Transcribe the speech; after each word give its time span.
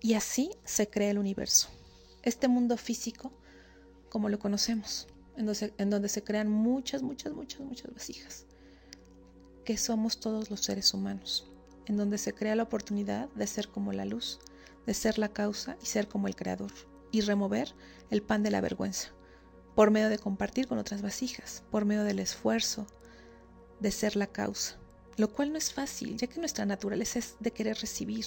Y 0.00 0.14
así 0.14 0.50
se 0.64 0.88
crea 0.88 1.10
el 1.10 1.18
universo. 1.18 1.68
Este 2.22 2.48
mundo 2.48 2.76
físico 2.76 3.32
como 4.08 4.28
lo 4.28 4.38
conocemos, 4.38 5.06
en 5.36 5.90
donde, 5.90 6.08
se 6.08 6.24
crean 6.24 6.48
muchas, 6.48 7.02
muchas, 7.02 7.32
muchas, 7.32 7.60
muchas 7.60 7.92
vasijas, 7.92 8.46
que 9.64 9.76
somos 9.76 10.18
todos 10.18 10.50
los 10.50 10.60
seres 10.60 10.94
humanos, 10.94 11.50
en 11.86 11.96
donde 11.96 12.18
se 12.18 12.32
crea 12.32 12.56
la 12.56 12.64
oportunidad 12.64 13.28
de 13.30 13.46
ser 13.46 13.68
como 13.68 13.92
la 13.92 14.04
luz, 14.04 14.40
de 14.86 14.94
ser 14.94 15.18
la 15.18 15.28
causa 15.28 15.76
y 15.82 15.86
ser 15.86 16.08
como 16.08 16.26
el 16.26 16.36
creador, 16.36 16.72
y 17.12 17.20
remover 17.20 17.74
el 18.10 18.22
pan 18.22 18.42
de 18.42 18.50
la 18.50 18.60
vergüenza, 18.60 19.10
por 19.74 19.90
medio 19.90 20.08
de 20.08 20.18
compartir 20.18 20.66
con 20.66 20.78
otras 20.78 21.02
vasijas, 21.02 21.62
por 21.70 21.84
medio 21.84 22.04
del 22.04 22.18
esfuerzo 22.18 22.86
de 23.80 23.92
ser 23.92 24.16
la 24.16 24.26
causa, 24.26 24.78
lo 25.18 25.28
cual 25.32 25.52
no 25.52 25.58
es 25.58 25.72
fácil, 25.72 26.16
ya 26.16 26.28
que 26.28 26.40
nuestra 26.40 26.64
naturaleza 26.64 27.18
es 27.18 27.34
de 27.40 27.50
querer 27.50 27.76
recibir. 27.78 28.26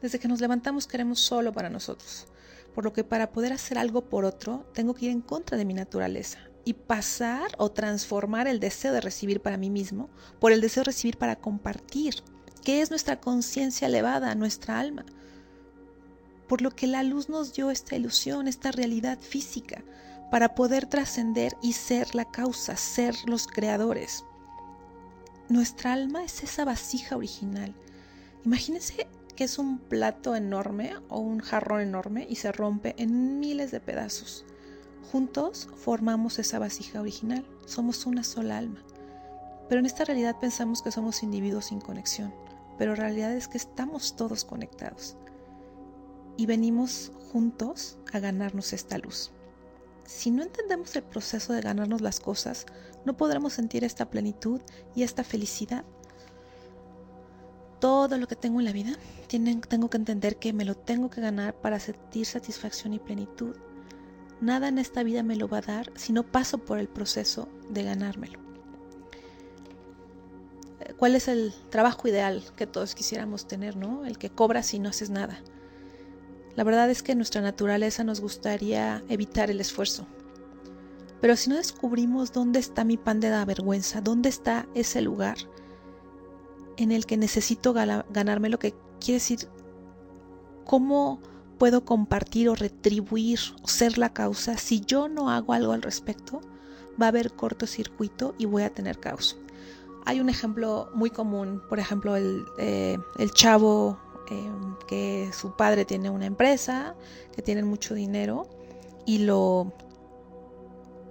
Desde 0.00 0.18
que 0.18 0.28
nos 0.28 0.40
levantamos 0.40 0.86
queremos 0.86 1.20
solo 1.20 1.52
para 1.52 1.70
nosotros, 1.70 2.26
por 2.74 2.84
lo 2.84 2.92
que 2.92 3.04
para 3.04 3.30
poder 3.30 3.52
hacer 3.52 3.78
algo 3.78 4.08
por 4.08 4.24
otro 4.24 4.66
tengo 4.72 4.94
que 4.94 5.06
ir 5.06 5.10
en 5.10 5.20
contra 5.20 5.56
de 5.56 5.64
mi 5.64 5.74
naturaleza 5.74 6.38
y 6.64 6.74
pasar 6.74 7.52
o 7.58 7.70
transformar 7.70 8.46
el 8.46 8.60
deseo 8.60 8.92
de 8.92 9.00
recibir 9.00 9.40
para 9.40 9.56
mí 9.56 9.68
mismo 9.68 10.08
por 10.40 10.52
el 10.52 10.60
deseo 10.60 10.82
de 10.82 10.86
recibir 10.86 11.18
para 11.18 11.36
compartir, 11.36 12.22
que 12.64 12.80
es 12.80 12.90
nuestra 12.90 13.20
conciencia 13.20 13.88
elevada, 13.88 14.34
nuestra 14.34 14.78
alma. 14.78 15.04
Por 16.48 16.62
lo 16.62 16.70
que 16.70 16.86
la 16.86 17.02
luz 17.02 17.28
nos 17.28 17.52
dio 17.52 17.70
esta 17.70 17.96
ilusión, 17.96 18.48
esta 18.48 18.72
realidad 18.72 19.18
física, 19.18 19.84
para 20.30 20.54
poder 20.54 20.86
trascender 20.86 21.56
y 21.62 21.74
ser 21.74 22.14
la 22.14 22.24
causa, 22.30 22.76
ser 22.76 23.14
los 23.26 23.46
creadores. 23.46 24.24
Nuestra 25.48 25.92
alma 25.92 26.24
es 26.24 26.42
esa 26.42 26.64
vasija 26.64 27.16
original. 27.16 27.74
Imagínense 28.44 29.06
que 29.36 29.44
es 29.44 29.58
un 29.58 29.78
plato 29.78 30.34
enorme 30.36 30.94
o 31.08 31.18
un 31.18 31.40
jarrón 31.40 31.80
enorme 31.80 32.26
y 32.28 32.36
se 32.36 32.52
rompe 32.52 32.94
en 32.98 33.40
miles 33.40 33.70
de 33.70 33.80
pedazos. 33.80 34.44
Juntos 35.10 35.68
formamos 35.76 36.38
esa 36.38 36.58
vasija 36.58 37.00
original, 37.00 37.44
somos 37.66 38.06
una 38.06 38.24
sola 38.24 38.58
alma. 38.58 38.82
Pero 39.68 39.80
en 39.80 39.86
esta 39.86 40.04
realidad 40.04 40.36
pensamos 40.40 40.82
que 40.82 40.92
somos 40.92 41.22
individuos 41.22 41.66
sin 41.66 41.80
conexión, 41.80 42.32
pero 42.78 42.94
la 42.94 43.04
realidad 43.04 43.32
es 43.32 43.48
que 43.48 43.58
estamos 43.58 44.16
todos 44.16 44.44
conectados 44.44 45.16
y 46.36 46.46
venimos 46.46 47.12
juntos 47.30 47.98
a 48.12 48.18
ganarnos 48.18 48.72
esta 48.72 48.98
luz. 48.98 49.32
Si 50.12 50.30
no 50.30 50.42
entendemos 50.42 50.94
el 50.94 51.02
proceso 51.02 51.52
de 51.52 51.62
ganarnos 51.62 52.02
las 52.02 52.20
cosas, 52.20 52.66
no 53.06 53.16
podremos 53.16 53.54
sentir 53.54 53.82
esta 53.82 54.10
plenitud 54.10 54.60
y 54.94 55.02
esta 55.04 55.24
felicidad 55.24 55.84
todo 57.80 58.16
lo 58.16 58.28
que 58.28 58.36
tengo 58.36 58.60
en 58.60 58.66
la 58.66 58.72
vida, 58.72 58.92
tengo 59.26 59.90
que 59.90 59.96
entender 59.96 60.36
que 60.36 60.52
me 60.52 60.64
lo 60.64 60.76
tengo 60.76 61.10
que 61.10 61.20
ganar 61.20 61.52
para 61.54 61.80
sentir 61.80 62.26
satisfacción 62.26 62.92
y 62.92 63.00
plenitud. 63.00 63.56
Nada 64.40 64.68
en 64.68 64.78
esta 64.78 65.02
vida 65.02 65.24
me 65.24 65.34
lo 65.34 65.48
va 65.48 65.58
a 65.58 65.62
dar 65.62 65.92
si 65.96 66.12
no 66.12 66.22
paso 66.22 66.58
por 66.58 66.78
el 66.78 66.86
proceso 66.86 67.48
de 67.70 67.82
ganármelo. 67.82 68.38
Eh, 70.78 70.94
¿Cuál 70.96 71.16
es 71.16 71.26
el 71.26 71.52
trabajo 71.70 72.06
ideal 72.06 72.44
que 72.54 72.68
todos 72.68 72.94
quisiéramos 72.94 73.48
tener, 73.48 73.74
no? 73.74 74.04
El 74.04 74.16
que 74.16 74.30
cobras 74.30 74.66
si 74.66 74.78
no 74.78 74.90
haces 74.90 75.10
nada. 75.10 75.42
La 76.56 76.64
verdad 76.64 76.90
es 76.90 77.02
que 77.02 77.14
nuestra 77.14 77.40
naturaleza 77.40 78.04
nos 78.04 78.20
gustaría 78.20 79.02
evitar 79.08 79.50
el 79.50 79.60
esfuerzo. 79.60 80.06
Pero 81.20 81.36
si 81.36 81.50
no 81.50 81.56
descubrimos 81.56 82.32
dónde 82.32 82.58
está 82.58 82.84
mi 82.84 82.96
pan 82.96 83.20
de 83.20 83.30
la 83.30 83.44
vergüenza, 83.44 84.00
dónde 84.00 84.28
está 84.28 84.66
ese 84.74 85.00
lugar, 85.00 85.36
en 86.76 86.92
el 86.92 87.06
que 87.06 87.16
necesito 87.16 87.72
ganarme 87.72 88.48
lo 88.48 88.58
que 88.58 88.74
quiere 89.00 89.14
decir 89.14 89.48
cómo 90.64 91.20
puedo 91.58 91.84
compartir 91.84 92.48
o 92.48 92.54
retribuir 92.54 93.38
o 93.62 93.68
ser 93.68 93.98
la 93.98 94.12
causa 94.12 94.56
si 94.56 94.80
yo 94.80 95.08
no 95.08 95.30
hago 95.30 95.52
algo 95.52 95.72
al 95.72 95.82
respecto 95.82 96.40
va 97.00 97.06
a 97.06 97.08
haber 97.08 97.32
cortocircuito 97.32 98.34
y 98.38 98.46
voy 98.46 98.62
a 98.62 98.70
tener 98.70 98.98
caos 98.98 99.38
hay 100.04 100.20
un 100.20 100.28
ejemplo 100.28 100.90
muy 100.94 101.10
común 101.10 101.62
por 101.68 101.78
ejemplo 101.78 102.16
el, 102.16 102.44
eh, 102.58 102.98
chavo 103.34 103.98
em, 104.32 104.76
que 104.88 105.30
su 105.32 105.56
padre 105.56 105.84
tiene 105.84 106.10
una 106.10 106.26
empresa 106.26 106.94
que 107.34 107.42
tienen 107.42 107.66
mucho 107.66 107.94
dinero 107.94 108.48
y 109.06 109.18
lo 109.18 109.72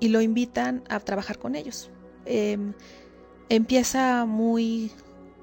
y 0.00 0.08
lo 0.08 0.20
invitan 0.20 0.82
a 0.88 0.98
trabajar 1.00 1.38
con 1.38 1.54
ellos 1.54 1.90
em, 2.24 2.72
empieza 3.48 4.24
muy 4.24 4.90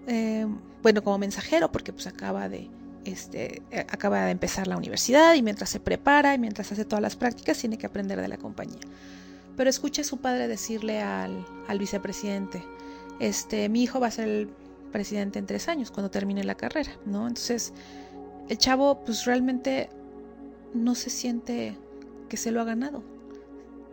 eh, 0.08 0.48
bueno, 0.82 1.04
como 1.04 1.18
mensajero, 1.18 1.70
porque 1.72 1.92
pues 1.92 2.08
acaba 2.08 2.48
de, 2.48 2.70
este, 3.04 3.62
eh, 3.72 3.86
acaba 3.90 4.24
de 4.26 4.32
empezar 4.32 4.68
la 4.68 4.78
universidad 4.78 5.34
y 5.36 5.42
mientras 5.42 5.70
se 5.70 5.82
prepara 5.82 6.34
y 6.34 6.40
mientras 6.40 6.72
hace 6.72 6.86
todas 6.86 7.02
las 7.02 7.18
prácticas 7.18 7.58
tiene 7.58 7.78
que 7.78 7.86
aprender 7.86 8.22
de 8.22 8.30
la 8.30 8.38
compañía. 8.38 8.80
Pero 9.58 9.70
escucha 9.70 10.02
a 10.02 10.06
su 10.06 10.18
padre 10.22 10.48
decirle 10.48 11.02
al, 11.02 11.46
al 11.68 11.80
vicepresidente, 11.80 12.64
este, 13.20 13.68
mi 13.68 13.84
hijo 13.84 14.00
va 14.00 14.08
a 14.08 14.12
ser 14.12 14.30
el 14.30 14.50
presidente 14.92 15.40
en 15.40 15.46
tres 15.46 15.68
años, 15.68 15.92
cuando 15.92 16.12
termine 16.12 16.44
la 16.44 16.56
carrera, 16.56 16.92
¿no? 17.06 17.28
Entonces, 17.28 17.74
el 18.50 18.58
chavo 18.58 19.04
pues 19.04 19.26
realmente 19.26 19.90
no 20.74 20.96
se 20.96 21.10
siente 21.10 21.78
que 22.30 22.38
se 22.38 22.52
lo 22.52 22.62
ha 22.62 22.66
ganado, 22.66 23.04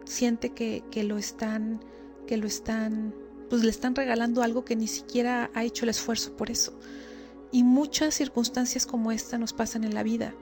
siente 0.05 0.51
que, 0.51 0.83
que 0.91 1.05
lo 1.05 1.19
están, 1.19 1.81
que 2.27 2.37
lo 2.37 2.47
están 2.47 3.15
pues 3.49 3.63
le 3.63 3.71
están 3.71 3.95
regalando 3.95 4.43
algo 4.43 4.65
que 4.65 4.77
ni 4.77 4.89
siquiera 4.89 5.51
ha 5.55 5.65
hecho 5.65 5.85
el 5.85 5.91
esfuerzo 5.91 6.37
por 6.37 6.51
eso. 6.51 6.73
Y 7.53 7.63
muchas 7.63 8.15
circunstancias 8.15 8.87
como 8.87 9.13
esta 9.13 9.39
nos 9.39 9.53
pasan 9.53 9.85
en 9.85 9.95
la 9.95 10.03
vida. 10.03 10.35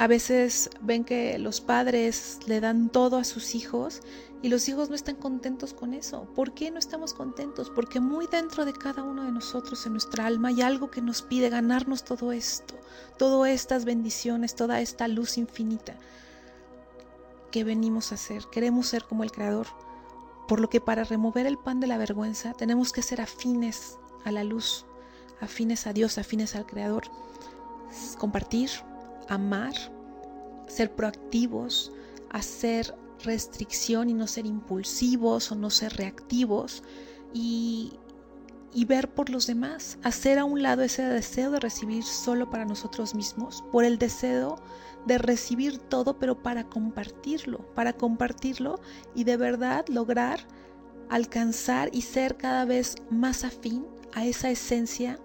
A 0.00 0.06
veces 0.06 0.70
ven 0.80 1.04
que 1.04 1.38
los 1.38 1.60
padres 1.60 2.38
le 2.46 2.60
dan 2.60 2.88
todo 2.88 3.18
a 3.18 3.24
sus 3.24 3.54
hijos 3.54 4.00
y 4.40 4.48
los 4.48 4.66
hijos 4.66 4.88
no 4.88 4.94
están 4.94 5.16
contentos 5.16 5.74
con 5.74 5.92
eso. 5.92 6.24
¿Por 6.34 6.54
qué 6.54 6.70
no 6.70 6.78
estamos 6.78 7.12
contentos? 7.12 7.68
Porque 7.68 8.00
muy 8.00 8.26
dentro 8.26 8.64
de 8.64 8.72
cada 8.72 9.02
uno 9.02 9.24
de 9.24 9.30
nosotros, 9.30 9.84
en 9.84 9.92
nuestra 9.92 10.24
alma, 10.24 10.48
hay 10.48 10.62
algo 10.62 10.90
que 10.90 11.02
nos 11.02 11.20
pide 11.20 11.50
ganarnos 11.50 12.02
todo 12.02 12.32
esto, 12.32 12.74
todas 13.18 13.50
estas 13.50 13.84
bendiciones, 13.84 14.54
toda 14.54 14.80
esta 14.80 15.06
luz 15.06 15.36
infinita 15.36 15.94
que 17.50 17.62
venimos 17.62 18.10
a 18.10 18.14
hacer. 18.14 18.44
Queremos 18.50 18.86
ser 18.86 19.04
como 19.04 19.22
el 19.22 19.32
Creador 19.32 19.66
por 20.48 20.60
lo 20.60 20.70
que 20.70 20.80
para 20.80 21.04
remover 21.04 21.46
el 21.46 21.58
pan 21.58 21.78
de 21.78 21.88
la 21.88 21.98
vergüenza 21.98 22.54
tenemos 22.54 22.90
que 22.92 23.02
ser 23.02 23.20
afines 23.20 23.98
a 24.24 24.32
la 24.32 24.44
luz, 24.44 24.86
afines 25.42 25.86
a 25.86 25.92
Dios, 25.92 26.16
afines 26.16 26.56
al 26.56 26.64
Creador. 26.64 27.04
Compartir, 28.18 28.70
amar, 29.30 29.72
ser 30.66 30.94
proactivos, 30.94 31.92
hacer 32.30 32.94
restricción 33.24 34.10
y 34.10 34.14
no 34.14 34.26
ser 34.26 34.46
impulsivos 34.46 35.50
o 35.52 35.54
no 35.54 35.70
ser 35.70 35.94
reactivos 35.96 36.82
y, 37.32 37.92
y 38.74 38.84
ver 38.84 39.08
por 39.08 39.30
los 39.30 39.46
demás, 39.46 39.98
hacer 40.02 40.38
a 40.38 40.44
un 40.44 40.62
lado 40.62 40.82
ese 40.82 41.02
deseo 41.02 41.50
de 41.50 41.60
recibir 41.60 42.04
solo 42.04 42.50
para 42.50 42.64
nosotros 42.64 43.14
mismos, 43.14 43.64
por 43.72 43.84
el 43.84 43.98
deseo 43.98 44.56
de 45.06 45.18
recibir 45.18 45.78
todo, 45.78 46.18
pero 46.18 46.42
para 46.42 46.64
compartirlo, 46.64 47.58
para 47.74 47.94
compartirlo 47.94 48.80
y 49.14 49.24
de 49.24 49.36
verdad 49.36 49.86
lograr 49.88 50.40
alcanzar 51.08 51.90
y 51.92 52.02
ser 52.02 52.36
cada 52.36 52.64
vez 52.64 52.96
más 53.10 53.44
afín 53.44 53.84
a 54.12 54.24
esa 54.24 54.50
esencia 54.50 55.18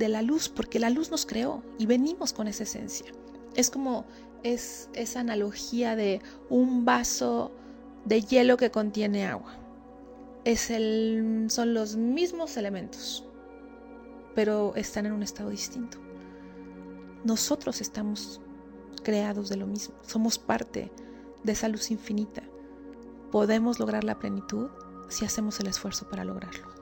de 0.00 0.08
la 0.08 0.22
luz, 0.22 0.48
porque 0.48 0.80
la 0.80 0.88
luz 0.88 1.10
nos 1.10 1.26
creó 1.26 1.62
y 1.78 1.84
venimos 1.84 2.32
con 2.32 2.48
esa 2.48 2.64
esencia. 2.64 3.12
Es 3.54 3.70
como 3.70 4.06
es 4.42 4.88
esa 4.94 5.20
analogía 5.20 5.94
de 5.94 6.22
un 6.48 6.86
vaso 6.86 7.52
de 8.06 8.22
hielo 8.22 8.56
que 8.56 8.70
contiene 8.70 9.26
agua. 9.26 9.52
Es 10.44 10.70
el, 10.70 11.46
son 11.50 11.74
los 11.74 11.96
mismos 11.96 12.56
elementos, 12.56 13.26
pero 14.34 14.74
están 14.74 15.04
en 15.04 15.12
un 15.12 15.22
estado 15.22 15.50
distinto. 15.50 15.98
Nosotros 17.22 17.82
estamos 17.82 18.40
creados 19.02 19.50
de 19.50 19.56
lo 19.58 19.66
mismo, 19.66 19.94
somos 20.00 20.38
parte 20.38 20.90
de 21.44 21.52
esa 21.52 21.68
luz 21.68 21.90
infinita. 21.90 22.42
Podemos 23.30 23.78
lograr 23.78 24.02
la 24.02 24.18
plenitud 24.18 24.70
si 25.10 25.26
hacemos 25.26 25.60
el 25.60 25.66
esfuerzo 25.66 26.08
para 26.08 26.24
lograrlo. 26.24 26.79